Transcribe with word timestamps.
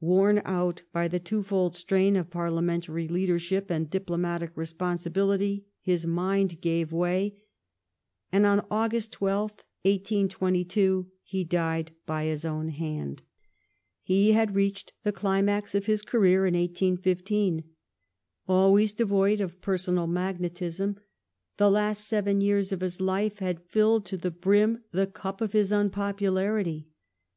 Worn 0.00 0.42
out 0.44 0.82
by 0.92 1.06
the 1.06 1.20
twofold 1.20 1.76
strain 1.76 2.14
Castle 2.14 2.22
of 2.22 2.30
parliamentary 2.32 3.06
leadership 3.06 3.70
and 3.70 3.88
diplomatic 3.88 4.50
responsibility, 4.56 5.66
his 5.80 6.04
mind 6.04 6.60
gave 6.60 6.90
way, 6.90 7.44
and 8.32 8.44
on 8.44 8.66
August 8.72 9.12
12th, 9.12 9.60
1822, 9.82 11.08
he 11.22 11.44
died 11.44 11.92
by 12.06 12.24
his 12.24 12.44
own 12.44 12.70
hand. 12.70 13.22
He 14.02 14.32
had 14.32 14.56
reached 14.56 14.94
the 15.04 15.12
climax 15.12 15.76
of 15.76 15.86
his 15.86 16.02
career 16.02 16.44
in 16.44 16.54
1815. 16.54 17.62
Always 18.48 18.92
devoid 18.92 19.40
of 19.40 19.60
personal 19.60 20.08
magnetism, 20.08 20.96
the 21.56 21.70
last 21.70 22.04
seven 22.04 22.40
years 22.40 22.72
of 22.72 22.80
his 22.80 23.00
life 23.00 23.38
had 23.38 23.62
filled 23.62 24.04
to 24.06 24.16
the 24.16 24.32
brim 24.32 24.82
the 24.90 25.06
cup 25.06 25.40
of 25.40 25.52
his 25.52 25.70
unpopularity. 25.70 26.88